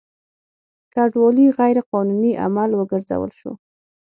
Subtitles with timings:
[0.93, 3.51] کډوالي غیر قانوني عمل وګرځول شو.